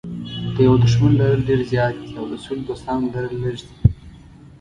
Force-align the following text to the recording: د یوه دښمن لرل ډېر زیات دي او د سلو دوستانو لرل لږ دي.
د 0.53 0.55
یوه 0.65 0.77
دښمن 0.83 1.11
لرل 1.19 1.41
ډېر 1.49 1.61
زیات 1.71 1.93
دي 2.01 2.09
او 2.19 2.25
د 2.31 2.33
سلو 2.43 2.61
دوستانو 2.69 3.11
لرل 3.15 3.35
لږ 3.43 3.57
دي. 3.67 3.75